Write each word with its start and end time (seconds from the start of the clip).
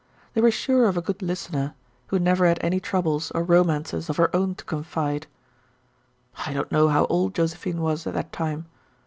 They 0.33 0.41
were 0.41 0.49
sure 0.49 0.87
of 0.87 0.97
a 0.97 1.01
good 1.03 1.21
listener, 1.21 1.75
who 2.07 2.17
never 2.17 2.47
had 2.47 2.57
any 2.63 2.79
troubles 2.79 3.29
or 3.35 3.43
romances 3.43 4.09
of 4.09 4.17
her 4.17 4.35
own 4.35 4.55
to 4.55 4.65
confide. 4.65 5.27
I 6.47 6.53
don't 6.55 6.71
know 6.71 6.87
how 6.87 7.05
old 7.05 7.35
Josephine 7.35 7.81
was 7.81 8.07
at 8.07 8.15
that 8.15 8.33
time. 8.33 8.65